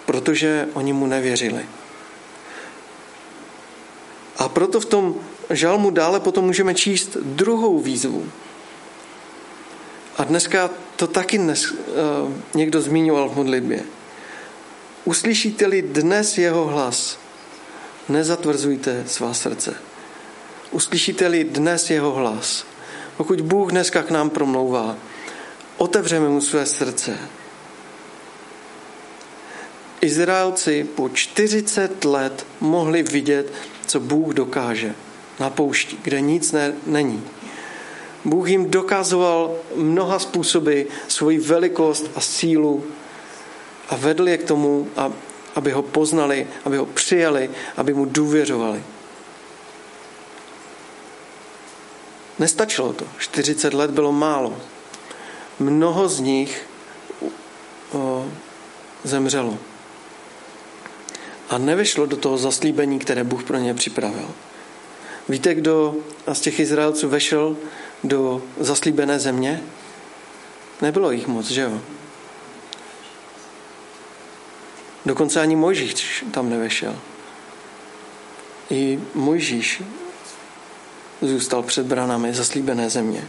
protože 0.09 0.67
oni 0.73 0.93
mu 0.93 1.05
nevěřili. 1.07 1.65
A 4.39 4.49
proto 4.49 4.79
v 4.79 4.85
tom 4.85 5.15
žalmu 5.49 5.91
dále 5.91 6.19
potom 6.19 6.45
můžeme 6.45 6.75
číst 6.75 7.17
druhou 7.21 7.79
výzvu. 7.79 8.23
A 10.17 10.23
dneska 10.23 10.69
to 10.95 11.07
taky 11.07 11.37
dnes, 11.37 11.71
uh, 11.71 11.77
někdo 12.55 12.81
zmiňoval 12.81 13.29
v 13.29 13.35
modlitbě. 13.35 13.83
Uslyšíte-li 15.05 15.81
dnes 15.81 16.37
jeho 16.37 16.65
hlas, 16.65 17.19
nezatvrzujte 18.09 19.03
svá 19.07 19.33
srdce. 19.33 19.75
Uslyšíte-li 20.71 21.43
dnes 21.43 21.89
jeho 21.89 22.11
hlas, 22.11 22.65
pokud 23.17 23.41
Bůh 23.41 23.71
dneska 23.71 24.03
k 24.03 24.11
nám 24.11 24.29
promlouvá, 24.29 24.95
otevřeme 25.77 26.29
mu 26.29 26.41
své 26.41 26.65
srdce, 26.65 27.19
Izraelci 30.01 30.87
po 30.95 31.09
40 31.09 32.05
let 32.05 32.45
mohli 32.59 33.03
vidět, 33.03 33.51
co 33.89 33.99
Bůh 33.99 34.33
dokáže 34.33 34.95
na 35.39 35.49
poušti, 35.49 35.97
kde 36.01 36.21
nic 36.21 36.51
ne, 36.51 36.73
není. 36.85 37.23
Bůh 38.25 38.49
jim 38.49 38.69
dokazoval 38.69 39.55
mnoha 39.75 40.19
způsoby 40.19 40.81
svoji 41.07 41.39
velikost 41.39 42.11
a 42.15 42.21
sílu 42.21 42.83
a 43.89 43.95
vedl 43.95 44.29
je 44.29 44.37
k 44.37 44.43
tomu, 44.43 44.87
aby 45.55 45.71
ho 45.71 45.81
poznali, 45.81 46.47
aby 46.65 46.77
ho 46.77 46.85
přijali, 46.85 47.49
aby 47.77 47.93
mu 47.93 48.05
důvěřovali. 48.05 48.83
Nestačilo 52.39 52.93
to. 52.93 53.05
40 53.17 53.73
let 53.73 53.91
bylo 53.91 54.11
málo. 54.11 54.57
Mnoho 55.59 56.09
z 56.09 56.19
nich 56.19 56.65
zemřelo 59.03 59.57
a 61.49 61.57
nevešlo 61.57 62.05
do 62.05 62.17
toho 62.17 62.37
zaslíbení, 62.37 62.99
které 62.99 63.23
Bůh 63.23 63.43
pro 63.43 63.57
ně 63.57 63.73
připravil. 63.73 64.31
Víte, 65.29 65.55
kdo 65.55 65.95
z 66.33 66.41
těch 66.41 66.59
Izraelců 66.59 67.09
vešel 67.09 67.57
do 68.03 68.41
zaslíbené 68.59 69.19
země? 69.19 69.63
Nebylo 70.81 71.11
jich 71.11 71.27
moc, 71.27 71.51
že 71.51 71.61
jo? 71.61 71.81
Dokonce 75.05 75.41
ani 75.41 75.55
Mojžíš 75.55 76.25
tam 76.31 76.49
nevešel. 76.49 76.95
I 78.69 78.99
Mojžíš 79.13 79.83
zůstal 81.21 81.63
před 81.63 81.85
branami 81.85 82.33
zaslíbené 82.33 82.89
země. 82.89 83.27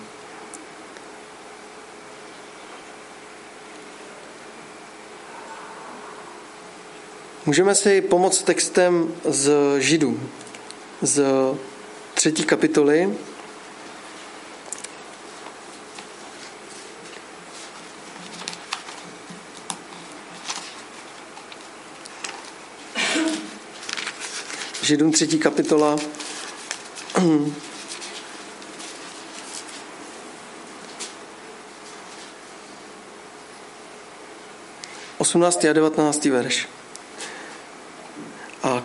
Můžeme 7.47 7.75
si 7.75 8.01
pomoct 8.01 8.43
textem 8.43 9.15
z 9.25 9.53
Židů, 9.79 10.21
z 11.03 11.23
třetí 12.15 12.45
kapitoly. 12.45 13.17
Židům 24.83 25.13
třetí 25.13 25.39
kapitola. 25.39 25.97
Osmnáctý 35.19 35.69
a 35.69 35.73
devatnáctý 35.73 36.31
verš. 36.31 36.69
A 38.63 38.85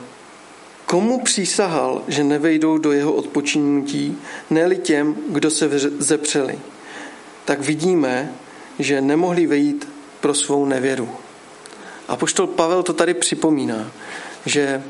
komu 0.95 1.19
přísahal, 1.19 2.01
že 2.07 2.23
nevejdou 2.23 2.77
do 2.77 2.91
jeho 2.91 3.13
odpočinutí, 3.13 4.17
ne 4.49 4.75
těm, 4.75 5.15
kdo 5.29 5.51
se 5.51 5.69
zepřeli, 5.99 6.59
tak 7.45 7.61
vidíme, 7.61 8.31
že 8.79 9.01
nemohli 9.01 9.47
vejít 9.47 9.87
pro 10.21 10.33
svou 10.33 10.65
nevěru. 10.65 11.09
A 12.07 12.15
poštol 12.15 12.47
Pavel 12.47 12.83
to 12.83 12.93
tady 12.93 13.13
připomíná, 13.13 13.91
že 14.45 14.83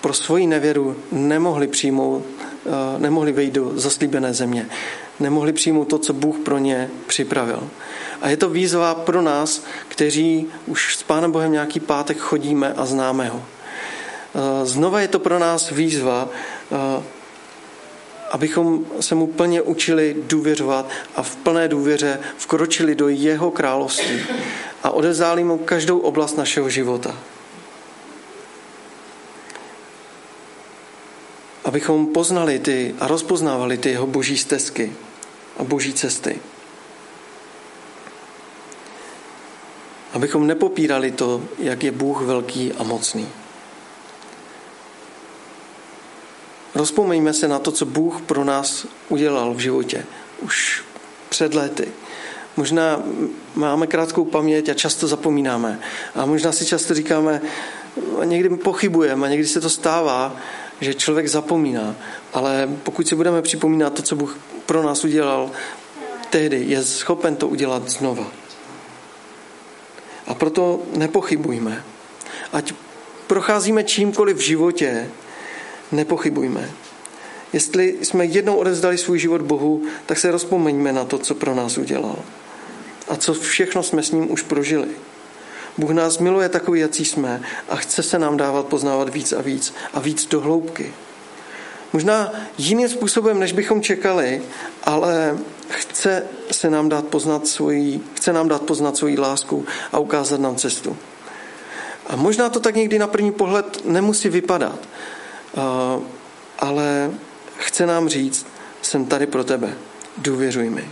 pro 0.00 0.14
svoji 0.14 0.46
nevěru 0.46 0.96
nemohli 1.12 1.68
přijmout, 1.68 2.24
nemohli 2.98 3.32
vejít 3.32 3.54
do 3.54 3.72
zaslíbené 3.74 4.34
země, 4.34 4.66
nemohli 5.20 5.52
přijmout 5.52 5.84
to, 5.84 5.98
co 5.98 6.12
Bůh 6.12 6.38
pro 6.38 6.58
ně 6.58 6.90
připravil. 7.06 7.68
A 8.20 8.28
je 8.28 8.36
to 8.36 8.50
výzva 8.50 8.94
pro 8.94 9.22
nás, 9.22 9.62
kteří 9.88 10.46
už 10.66 10.96
s 10.96 11.02
Pánem 11.02 11.32
Bohem 11.32 11.52
nějaký 11.52 11.80
pátek 11.80 12.18
chodíme 12.18 12.72
a 12.72 12.86
známe 12.86 13.28
ho. 13.28 13.44
Eh, 14.34 14.66
znova 14.66 15.00
je 15.00 15.08
to 15.08 15.18
pro 15.18 15.38
nás 15.38 15.70
výzva, 15.70 16.28
eh, 16.28 17.02
abychom 18.30 18.86
se 19.00 19.14
mu 19.14 19.26
plně 19.26 19.62
učili 19.62 20.16
důvěřovat 20.26 20.88
a 21.16 21.22
v 21.22 21.36
plné 21.36 21.68
důvěře 21.68 22.20
vkročili 22.36 22.94
do 22.94 23.08
jeho 23.08 23.50
království 23.50 24.20
a 24.82 24.90
odevzali 24.90 25.44
mu 25.44 25.58
každou 25.58 25.98
oblast 25.98 26.36
našeho 26.36 26.68
života. 26.68 27.18
Abychom 31.64 32.06
poznali 32.06 32.58
ty 32.58 32.94
a 33.00 33.06
rozpoznávali 33.06 33.78
ty 33.78 33.90
jeho 33.90 34.06
boží 34.06 34.38
stezky 34.38 34.92
a 35.58 35.64
boží 35.64 35.92
cesty. 35.92 36.40
Abychom 40.12 40.46
nepopírali 40.46 41.10
to, 41.10 41.42
jak 41.58 41.84
je 41.84 41.92
Bůh 41.92 42.22
velký 42.22 42.72
a 42.72 42.82
mocný. 42.82 43.41
Rozpomeňme 46.74 47.32
se 47.32 47.48
na 47.48 47.58
to, 47.58 47.72
co 47.72 47.86
Bůh 47.86 48.20
pro 48.20 48.44
nás 48.44 48.86
udělal 49.08 49.54
v 49.54 49.58
životě 49.58 50.04
už 50.42 50.84
před 51.28 51.54
lety. 51.54 51.88
Možná 52.56 53.02
máme 53.54 53.86
krátkou 53.86 54.24
paměť 54.24 54.68
a 54.68 54.74
často 54.74 55.08
zapomínáme. 55.08 55.80
A 56.14 56.26
možná 56.26 56.52
si 56.52 56.66
často 56.66 56.94
říkáme, 56.94 57.40
někdy 58.24 58.48
pochybujeme, 58.56 59.28
někdy 59.28 59.46
se 59.46 59.60
to 59.60 59.70
stává, 59.70 60.36
že 60.80 60.94
člověk 60.94 61.28
zapomíná. 61.28 61.96
Ale 62.32 62.68
pokud 62.82 63.08
si 63.08 63.14
budeme 63.14 63.42
připomínat 63.42 63.94
to, 63.94 64.02
co 64.02 64.16
Bůh 64.16 64.38
pro 64.66 64.82
nás 64.82 65.04
udělal, 65.04 65.50
tehdy 66.30 66.64
je 66.68 66.82
schopen 66.84 67.36
to 67.36 67.48
udělat 67.48 67.88
znova. 67.88 68.26
A 70.26 70.34
proto 70.34 70.82
nepochybujme. 70.96 71.84
Ať 72.52 72.72
procházíme 73.26 73.84
čímkoliv 73.84 74.36
v 74.36 74.40
životě, 74.40 75.10
nepochybujme. 75.92 76.70
Jestli 77.52 77.96
jsme 78.02 78.24
jednou 78.24 78.56
odevzdali 78.56 78.98
svůj 78.98 79.18
život 79.18 79.42
Bohu, 79.42 79.82
tak 80.06 80.18
se 80.18 80.30
rozpomeňme 80.30 80.92
na 80.92 81.04
to, 81.04 81.18
co 81.18 81.34
pro 81.34 81.54
nás 81.54 81.78
udělal. 81.78 82.16
A 83.08 83.16
co 83.16 83.34
všechno 83.34 83.82
jsme 83.82 84.02
s 84.02 84.10
ním 84.10 84.32
už 84.32 84.42
prožili. 84.42 84.88
Bůh 85.78 85.90
nás 85.90 86.18
miluje 86.18 86.48
takový, 86.48 86.80
jaký 86.80 87.04
jsme 87.04 87.42
a 87.68 87.76
chce 87.76 88.02
se 88.02 88.18
nám 88.18 88.36
dávat 88.36 88.66
poznávat 88.66 89.08
víc 89.08 89.32
a 89.32 89.40
víc 89.40 89.74
a 89.94 90.00
víc 90.00 90.26
do 90.26 90.40
hloubky. 90.40 90.94
Možná 91.92 92.32
jiným 92.58 92.88
způsobem, 92.88 93.38
než 93.38 93.52
bychom 93.52 93.82
čekali, 93.82 94.42
ale 94.84 95.38
chce 95.68 96.22
se 96.50 96.70
nám 96.70 96.88
dát 96.88 97.06
poznat 97.06 97.46
svoji, 97.46 98.00
chce 98.14 98.32
nám 98.32 98.48
dát 98.48 98.62
poznat 98.62 98.96
svoji 98.96 99.18
lásku 99.18 99.66
a 99.92 99.98
ukázat 99.98 100.40
nám 100.40 100.56
cestu. 100.56 100.96
A 102.06 102.16
možná 102.16 102.48
to 102.48 102.60
tak 102.60 102.76
někdy 102.76 102.98
na 102.98 103.06
první 103.06 103.32
pohled 103.32 103.84
nemusí 103.84 104.28
vypadat, 104.28 104.78
ale 106.58 107.10
chce 107.58 107.86
nám 107.86 108.08
říct, 108.08 108.46
jsem 108.82 109.06
tady 109.06 109.26
pro 109.26 109.44
tebe, 109.44 109.74
důvěřuj 110.18 110.70
mi. 110.70 110.88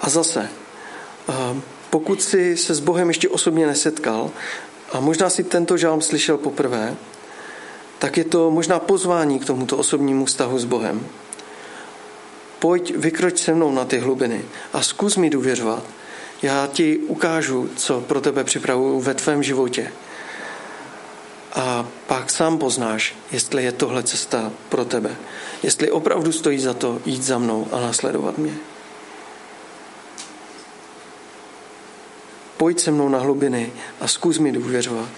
A 0.00 0.08
zase, 0.08 0.48
pokud 1.90 2.22
jsi 2.22 2.56
se 2.56 2.74
s 2.74 2.80
Bohem 2.80 3.08
ještě 3.08 3.28
osobně 3.28 3.66
nesetkal 3.66 4.30
a 4.92 5.00
možná 5.00 5.30
si 5.30 5.44
tento 5.44 5.76
žálm 5.76 6.00
slyšel 6.00 6.38
poprvé, 6.38 6.96
tak 7.98 8.16
je 8.16 8.24
to 8.24 8.50
možná 8.50 8.78
pozvání 8.78 9.38
k 9.38 9.44
tomuto 9.44 9.76
osobnímu 9.76 10.24
vztahu 10.24 10.58
s 10.58 10.64
Bohem. 10.64 11.06
Pojď, 12.58 12.96
vykroč 12.96 13.38
se 13.38 13.54
mnou 13.54 13.72
na 13.72 13.84
ty 13.84 13.98
hlubiny 13.98 14.44
a 14.72 14.82
zkus 14.82 15.16
mi 15.16 15.30
důvěřovat. 15.30 15.82
Já 16.42 16.68
ti 16.72 16.98
ukážu, 16.98 17.68
co 17.76 18.00
pro 18.00 18.20
tebe 18.20 18.44
připravuju 18.44 19.00
ve 19.00 19.14
tvém 19.14 19.42
životě. 19.42 19.92
A 21.52 21.86
pak 22.06 22.30
sám 22.30 22.58
poznáš, 22.58 23.14
jestli 23.32 23.64
je 23.64 23.72
tohle 23.72 24.02
cesta 24.02 24.52
pro 24.68 24.84
tebe. 24.84 25.16
Jestli 25.62 25.90
opravdu 25.90 26.32
stojí 26.32 26.58
za 26.58 26.74
to 26.74 27.00
jít 27.06 27.22
za 27.22 27.38
mnou 27.38 27.68
a 27.72 27.80
následovat 27.80 28.38
mě. 28.38 28.54
Pojď 32.56 32.80
se 32.80 32.90
mnou 32.90 33.08
na 33.08 33.18
hlubiny 33.18 33.72
a 34.00 34.08
zkus 34.08 34.38
mi 34.38 34.52
důvěřovat. 34.52 35.08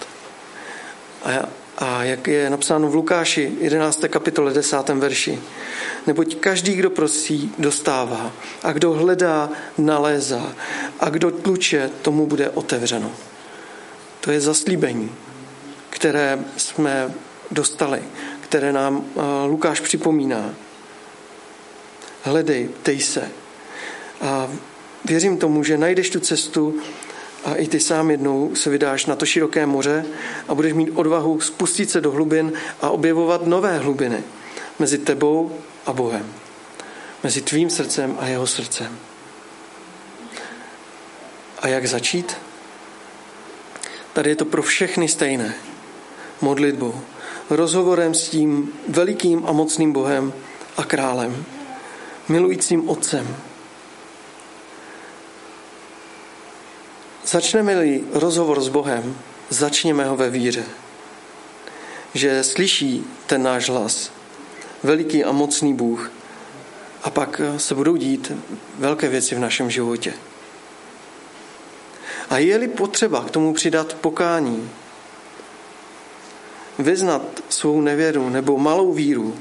A, 1.24 1.30
a 1.78 2.04
jak 2.04 2.26
je 2.26 2.50
napsáno 2.50 2.90
v 2.90 2.94
Lukáši 2.94 3.52
11. 3.60 4.04
kapitole 4.08 4.52
10. 4.52 4.88
verši. 4.88 5.38
Neboť 6.06 6.34
každý, 6.34 6.74
kdo 6.74 6.90
prosí, 6.90 7.52
dostává. 7.58 8.32
A 8.62 8.72
kdo 8.72 8.92
hledá, 8.92 9.50
nalézá. 9.78 10.52
A 11.00 11.08
kdo 11.08 11.30
tluče, 11.30 11.90
tomu 12.02 12.26
bude 12.26 12.50
otevřeno. 12.50 13.12
To 14.20 14.30
je 14.30 14.40
zaslíbení, 14.40 15.10
které 15.98 16.38
jsme 16.56 17.14
dostali, 17.50 18.02
které 18.40 18.72
nám 18.72 19.04
eh, 19.04 19.20
Lukáš 19.46 19.80
připomíná. 19.80 20.54
Hledej, 22.22 22.68
tej 22.82 23.00
se. 23.00 23.28
A 24.20 24.48
věřím 25.04 25.38
tomu, 25.38 25.64
že 25.64 25.78
najdeš 25.78 26.10
tu 26.10 26.20
cestu 26.20 26.80
a 27.44 27.54
i 27.54 27.68
ty 27.68 27.80
sám 27.80 28.10
jednou 28.10 28.54
se 28.54 28.70
vydáš 28.70 29.06
na 29.06 29.16
to 29.16 29.26
široké 29.26 29.66
moře 29.66 30.06
a 30.48 30.54
budeš 30.54 30.72
mít 30.72 30.90
odvahu 30.90 31.40
spustit 31.40 31.90
se 31.90 32.00
do 32.00 32.10
hlubin 32.10 32.52
a 32.80 32.90
objevovat 32.90 33.46
nové 33.46 33.78
hlubiny 33.78 34.22
mezi 34.78 34.98
tebou 34.98 35.58
a 35.86 35.92
Bohem. 35.92 36.32
Mezi 37.22 37.42
tvým 37.42 37.70
srdcem 37.70 38.16
a 38.20 38.26
jeho 38.26 38.46
srdcem. 38.46 38.98
A 41.58 41.68
jak 41.68 41.86
začít? 41.86 42.36
Tady 44.12 44.30
je 44.30 44.36
to 44.36 44.44
pro 44.44 44.62
všechny 44.62 45.08
stejné. 45.08 45.67
Modlitbou, 46.40 47.00
rozhovorem 47.50 48.14
s 48.14 48.28
tím 48.28 48.72
velikým 48.88 49.42
a 49.46 49.52
mocným 49.52 49.92
Bohem 49.92 50.32
a 50.76 50.84
králem, 50.84 51.44
milujícím 52.28 52.88
Otcem, 52.88 53.36
Začneme-li 57.28 58.04
rozhovor 58.12 58.60
s 58.60 58.68
Bohem, 58.68 59.16
začněme 59.48 60.04
ho 60.04 60.16
ve 60.16 60.30
víře. 60.30 60.64
Že 62.14 62.44
slyší 62.44 63.04
ten 63.26 63.42
náš 63.42 63.68
hlas, 63.68 64.10
veliký 64.82 65.24
a 65.24 65.32
mocný 65.32 65.74
Bůh, 65.74 66.10
a 67.02 67.10
pak 67.10 67.40
se 67.56 67.74
budou 67.74 67.96
dít 67.96 68.32
velké 68.78 69.08
věci 69.08 69.34
v 69.34 69.38
našem 69.38 69.70
životě. 69.70 70.14
A 72.30 72.38
je-li 72.38 72.68
potřeba 72.68 73.24
k 73.24 73.30
tomu 73.30 73.54
přidat 73.54 73.94
pokání, 73.94 74.70
vyznat 76.78 77.22
svou 77.48 77.80
nevěru 77.80 78.28
nebo 78.28 78.58
malou 78.58 78.92
víru, 78.92 79.34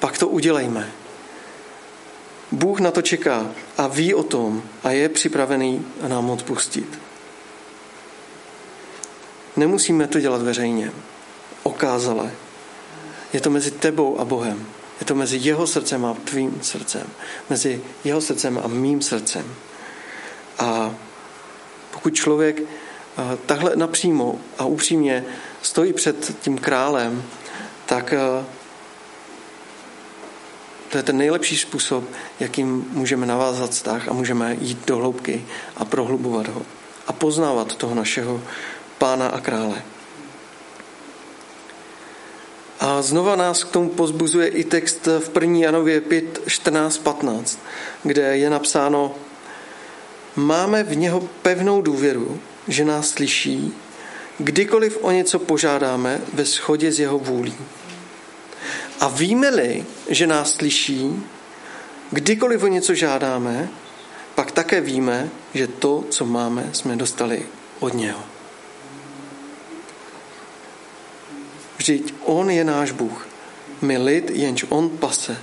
pak 0.00 0.18
to 0.18 0.28
udělejme. 0.28 0.92
Bůh 2.52 2.80
na 2.80 2.90
to 2.90 3.02
čeká 3.02 3.50
a 3.78 3.86
ví 3.86 4.14
o 4.14 4.22
tom 4.22 4.62
a 4.84 4.90
je 4.90 5.08
připravený 5.08 5.86
nám 6.08 6.30
odpustit. 6.30 6.98
Nemusíme 9.56 10.06
to 10.06 10.20
dělat 10.20 10.42
veřejně, 10.42 10.92
okázale. 11.62 12.32
Je 13.32 13.40
to 13.40 13.50
mezi 13.50 13.70
tebou 13.70 14.20
a 14.20 14.24
Bohem. 14.24 14.66
Je 15.00 15.06
to 15.06 15.14
mezi 15.14 15.38
jeho 15.40 15.66
srdcem 15.66 16.04
a 16.04 16.14
tvým 16.14 16.58
srdcem. 16.62 17.06
Mezi 17.50 17.82
jeho 18.04 18.20
srdcem 18.20 18.60
a 18.64 18.68
mým 18.68 19.02
srdcem. 19.02 19.54
A 20.58 20.94
pokud 21.90 22.14
člověk 22.14 22.60
eh, 22.60 23.38
takhle 23.46 23.76
napřímo 23.76 24.40
a 24.58 24.64
upřímně 24.64 25.24
stojí 25.62 25.92
před 25.92 26.36
tím 26.40 26.58
králem, 26.58 27.22
tak 27.86 28.12
eh, 28.12 28.44
to 30.88 30.96
je 30.96 31.02
ten 31.02 31.16
nejlepší 31.16 31.56
způsob, 31.56 32.04
jakým 32.40 32.86
můžeme 32.90 33.26
navázat 33.26 33.70
vztah 33.70 34.08
a 34.08 34.12
můžeme 34.12 34.56
jít 34.60 34.86
do 34.86 34.96
hloubky 34.96 35.44
a 35.76 35.84
prohlubovat 35.84 36.48
ho 36.48 36.62
a 37.06 37.12
poznávat 37.12 37.76
toho 37.76 37.94
našeho 37.94 38.42
pána 38.98 39.28
a 39.28 39.40
krále. 39.40 39.82
A 42.80 43.02
znova 43.02 43.36
nás 43.36 43.64
k 43.64 43.70
tomu 43.70 43.88
pozbuzuje 43.88 44.48
i 44.48 44.64
text 44.64 45.06
v 45.06 45.30
1. 45.40 45.58
Janově 45.58 46.00
5, 46.00 46.40
14, 46.46 46.98
15, 46.98 47.58
kde 48.02 48.36
je 48.36 48.50
napsáno 48.50 49.14
Máme 50.36 50.82
v 50.82 50.96
něho 50.96 51.20
pevnou 51.20 51.82
důvěru, 51.82 52.40
že 52.68 52.84
nás 52.84 53.08
slyší, 53.08 53.74
kdykoliv 54.38 54.98
o 55.00 55.10
něco 55.10 55.38
požádáme 55.38 56.20
ve 56.32 56.44
shodě 56.44 56.92
s 56.92 57.00
jeho 57.00 57.18
vůlí. 57.18 57.54
A 59.00 59.08
víme-li, 59.08 59.84
že 60.08 60.26
nás 60.26 60.52
slyší, 60.52 61.22
kdykoliv 62.10 62.62
o 62.62 62.66
něco 62.66 62.94
žádáme, 62.94 63.68
pak 64.34 64.52
také 64.52 64.80
víme, 64.80 65.30
že 65.54 65.66
to, 65.66 66.04
co 66.10 66.26
máme, 66.26 66.70
jsme 66.72 66.96
dostali 66.96 67.46
od 67.80 67.94
něho. 67.94 68.20
Vždyť 71.76 72.14
on 72.24 72.50
je 72.50 72.64
náš 72.64 72.90
Bůh. 72.90 73.26
My 73.82 73.98
lid, 73.98 74.30
jenž 74.30 74.64
on 74.68 74.88
pase. 74.90 75.36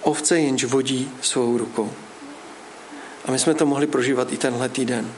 Ovce, 0.00 0.40
jenž 0.40 0.64
vodí 0.64 1.10
svou 1.20 1.58
rukou. 1.58 1.92
A 3.24 3.30
my 3.30 3.38
jsme 3.38 3.54
to 3.54 3.66
mohli 3.66 3.86
prožívat 3.86 4.32
i 4.32 4.36
tenhle 4.36 4.68
týden, 4.68 5.12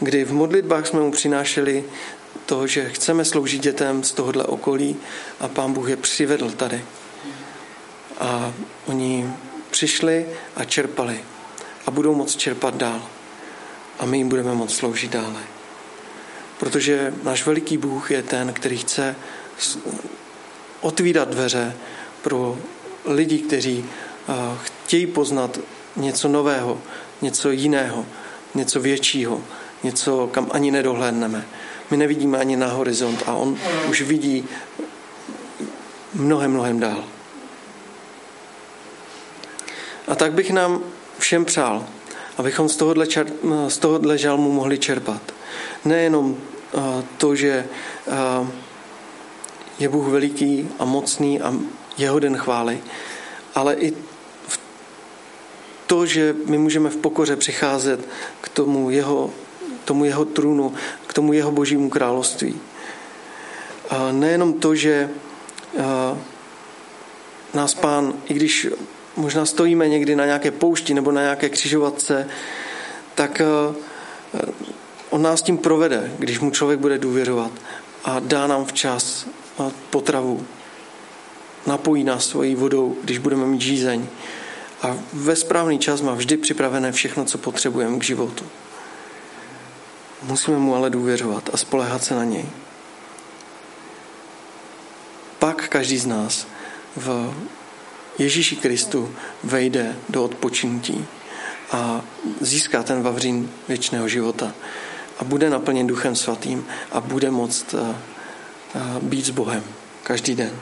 kdy 0.00 0.24
v 0.24 0.32
modlitbách 0.32 0.86
jsme 0.86 1.00
mu 1.00 1.10
přinášeli 1.10 1.84
to, 2.50 2.66
že 2.66 2.90
chceme 2.90 3.24
sloužit 3.24 3.62
dětem 3.62 4.02
z 4.02 4.12
tohohle 4.12 4.44
okolí 4.44 4.96
a 5.40 5.48
pán 5.48 5.72
Bůh 5.72 5.88
je 5.88 5.96
přivedl 5.96 6.50
tady. 6.50 6.84
A 8.18 8.52
oni 8.86 9.30
přišli 9.70 10.26
a 10.56 10.64
čerpali 10.64 11.20
a 11.86 11.90
budou 11.90 12.14
moct 12.14 12.36
čerpat 12.36 12.74
dál. 12.74 13.02
A 13.98 14.06
my 14.06 14.18
jim 14.18 14.28
budeme 14.28 14.54
moct 14.54 14.74
sloužit 14.74 15.10
dále. 15.10 15.40
Protože 16.58 17.14
náš 17.22 17.46
veliký 17.46 17.78
Bůh 17.78 18.10
je 18.10 18.22
ten, 18.22 18.52
který 18.52 18.78
chce 18.78 19.16
otvírat 20.80 21.28
dveře 21.28 21.76
pro 22.22 22.58
lidi, 23.04 23.38
kteří 23.38 23.84
chtějí 24.62 25.06
poznat 25.06 25.58
něco 25.96 26.28
nového, 26.28 26.80
něco 27.22 27.50
jiného, 27.50 28.06
něco 28.54 28.80
většího, 28.80 29.40
něco, 29.82 30.30
kam 30.32 30.50
ani 30.52 30.70
nedohlédneme. 30.70 31.46
My 31.90 31.96
nevidíme 31.96 32.38
ani 32.38 32.56
na 32.56 32.66
horizont 32.66 33.22
a 33.26 33.34
on 33.34 33.58
už 33.88 34.02
vidí 34.02 34.44
mnohem, 36.14 36.50
mnohem 36.50 36.80
dál. 36.80 37.04
A 40.08 40.14
tak 40.14 40.32
bych 40.32 40.50
nám 40.50 40.80
všem 41.18 41.44
přál, 41.44 41.86
abychom 42.38 42.68
z 42.68 42.76
tohohle, 42.76 43.06
čer, 43.06 43.26
z 43.68 43.78
tohohle 43.78 44.18
žalmu 44.18 44.52
mohli 44.52 44.78
čerpat. 44.78 45.22
Nejenom 45.84 46.36
to, 47.16 47.34
že 47.34 47.66
je 49.78 49.88
Bůh 49.88 50.08
veliký 50.08 50.68
a 50.78 50.84
mocný 50.84 51.40
a 51.40 51.54
jeho 51.98 52.18
den 52.18 52.36
chvály, 52.36 52.80
ale 53.54 53.74
i 53.74 53.92
to, 55.86 56.06
že 56.06 56.34
my 56.46 56.58
můžeme 56.58 56.90
v 56.90 56.96
pokoře 56.96 57.36
přicházet 57.36 58.08
k 58.40 58.48
tomu 58.48 58.90
jeho, 58.90 59.30
tomu 59.90 60.04
jeho 60.04 60.24
trůnu, 60.24 60.74
k 61.06 61.12
tomu 61.12 61.32
jeho 61.32 61.50
božímu 61.50 61.90
království. 61.90 62.54
A 63.90 64.12
nejenom 64.12 64.52
to, 64.52 64.74
že 64.74 65.10
nás 67.54 67.74
pán, 67.74 68.14
i 68.28 68.34
když 68.34 68.68
možná 69.16 69.46
stojíme 69.46 69.88
někdy 69.88 70.16
na 70.16 70.26
nějaké 70.26 70.50
poušti 70.50 70.94
nebo 70.94 71.12
na 71.12 71.22
nějaké 71.22 71.48
křižovatce, 71.48 72.28
tak 73.14 73.42
on 75.10 75.22
nás 75.22 75.42
tím 75.42 75.58
provede, 75.58 76.12
když 76.18 76.40
mu 76.40 76.50
člověk 76.50 76.80
bude 76.80 76.98
důvěřovat 76.98 77.50
a 78.04 78.20
dá 78.20 78.46
nám 78.46 78.64
včas 78.64 79.26
potravu. 79.90 80.46
Napojí 81.66 82.04
nás 82.04 82.26
svojí 82.26 82.54
vodou, 82.54 82.96
když 83.04 83.18
budeme 83.18 83.46
mít 83.46 83.60
žízeň. 83.60 84.06
A 84.82 84.98
ve 85.12 85.36
správný 85.36 85.78
čas 85.78 86.00
má 86.00 86.14
vždy 86.14 86.36
připravené 86.36 86.92
všechno, 86.92 87.24
co 87.24 87.38
potřebujeme 87.38 87.98
k 87.98 88.04
životu. 88.04 88.44
Musíme 90.22 90.56
mu 90.56 90.74
ale 90.74 90.90
důvěřovat 90.90 91.50
a 91.52 91.56
spolehat 91.56 92.04
se 92.04 92.14
na 92.14 92.24
něj. 92.24 92.44
Pak 95.38 95.68
každý 95.68 95.98
z 95.98 96.06
nás 96.06 96.46
v 96.96 97.34
Ježíši 98.18 98.56
Kristu 98.56 99.14
vejde 99.44 99.96
do 100.08 100.24
odpočinutí 100.24 101.06
a 101.72 102.02
získá 102.40 102.82
ten 102.82 103.02
vavřín 103.02 103.50
věčného 103.68 104.08
života 104.08 104.52
a 105.18 105.24
bude 105.24 105.50
naplněn 105.50 105.86
Duchem 105.86 106.16
Svatým 106.16 106.66
a 106.92 107.00
bude 107.00 107.30
moct 107.30 107.74
eh, 107.74 107.96
eh, 108.74 108.80
být 109.00 109.24
s 109.24 109.30
Bohem 109.30 109.64
každý 110.02 110.34
den. 110.34 110.52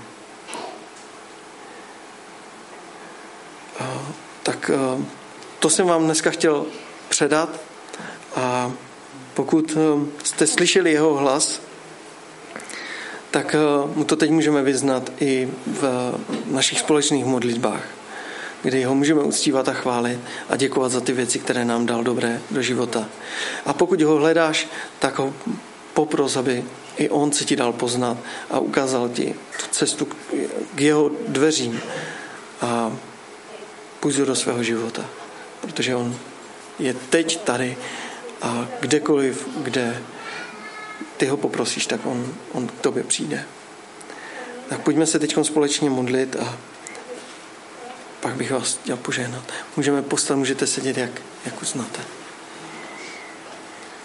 Tak 4.43 4.71
eh, 4.75 5.05
to 5.59 5.71
jsem 5.71 5.87
vám 5.87 6.05
dneska 6.05 6.31
chtěl 6.31 6.67
předat 7.09 7.61
a 8.37 8.73
pokud 9.35 9.79
jste 10.25 10.47
slyšeli 10.47 10.93
jeho 10.93 11.15
hlas, 11.15 11.61
tak 13.31 13.57
mu 13.95 14.05
to 14.05 14.17
teď 14.17 14.31
můžeme 14.31 14.63
vyznat 14.63 15.13
i 15.21 15.49
v 15.67 16.13
našich 16.47 16.79
společných 16.79 17.25
modlitbách, 17.25 17.83
kdy 18.63 18.85
ho 18.85 18.95
můžeme 18.95 19.23
uctívat 19.23 19.69
a 19.69 19.73
chválit 19.73 20.19
a 20.49 20.57
děkovat 20.57 20.93
za 20.93 21.01
ty 21.01 21.13
věci, 21.13 21.39
které 21.39 21.65
nám 21.65 21.87
dal 21.87 22.05
dobré 22.05 22.41
do 22.51 22.63
života. 22.63 23.09
A 23.67 23.73
pokud 23.73 24.03
ho 24.03 24.17
hledáš, 24.17 24.69
tak 24.99 25.19
ho 25.19 25.35
popros, 25.95 26.37
aby 26.37 26.65
i 26.97 27.09
on 27.09 27.33
se 27.33 27.45
ti 27.45 27.57
dal 27.57 27.73
poznat 27.73 28.17
a 28.51 28.59
ukázal 28.59 29.09
ti 29.09 29.35
tu 29.61 29.67
cestu 29.71 30.09
k 30.75 30.81
jeho 30.81 31.11
dveřím 31.29 31.81
a 32.61 32.93
půjď 34.01 34.17
do 34.17 34.37
svého 34.37 34.63
života, 34.63 35.05
protože 35.61 35.97
on 35.97 36.17
je 36.79 36.95
teď 36.95 37.41
tady 37.41 37.77
a 38.43 38.69
kdekoliv, 38.81 39.49
kde 39.57 40.03
ty 41.17 41.27
ho 41.27 41.37
poprosíš, 41.37 41.87
tak 41.87 42.07
on, 42.07 42.35
on 42.53 42.67
k 42.67 42.81
tobě 42.81 43.03
přijde. 43.03 43.45
Tak 44.69 44.81
pojďme 44.81 45.07
se 45.07 45.19
teď 45.19 45.37
společně 45.43 45.91
modlit 45.91 46.37
a 46.37 46.59
pak 48.21 48.35
bych 48.35 48.53
vás 48.53 48.79
chtěl 48.83 48.97
požehnat. 48.97 49.53
Můžeme 49.77 50.03
postat, 50.03 50.37
můžete 50.37 50.67
sedět, 50.67 50.97
jak, 50.97 51.11
jak 51.45 51.63
uznáte. 51.63 52.18